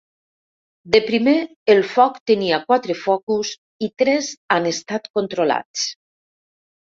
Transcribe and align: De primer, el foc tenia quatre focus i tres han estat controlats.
De 0.93 0.99
primer, 1.09 1.33
el 1.73 1.81
foc 1.89 2.15
tenia 2.31 2.59
quatre 2.71 2.95
focus 3.03 3.51
i 3.87 3.91
tres 4.03 4.29
han 4.55 4.65
estat 4.73 5.07
controlats. 5.19 5.85